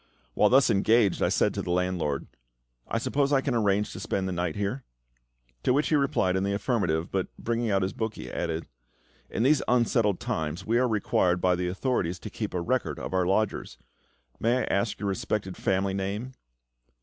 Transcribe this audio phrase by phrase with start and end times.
[0.33, 2.25] While thus engaged I said to the landlord,
[2.87, 4.83] "I suppose I can arrange to spend the night here?"
[5.61, 8.65] To which he replied in the affirmative; but bringing out his book, he added
[9.29, 13.13] "In these unsettled times we are required by the authorities to keep a record of
[13.13, 13.77] our lodgers:
[14.39, 16.31] may I ask your respected family name?"